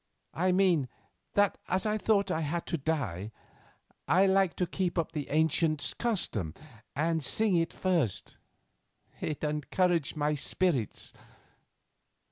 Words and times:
I 0.33 0.51
mean, 0.51 0.89
that 1.35 1.59
as 1.67 1.85
I 1.85 1.99
thought 1.99 2.31
I 2.31 2.41
had 2.41 2.65
to 2.65 2.75
die, 2.79 3.31
I 4.07 4.25
liked 4.25 4.57
to 4.57 4.65
keep 4.65 4.97
up 4.97 5.11
the 5.11 5.29
ancient 5.29 5.93
custom 5.99 6.55
and 6.95 7.23
sing 7.23 7.55
it 7.55 7.71
first. 7.71 8.39
It 9.19 9.43
encouraged 9.43 10.15
my 10.17 10.33
spirits. 10.33 11.13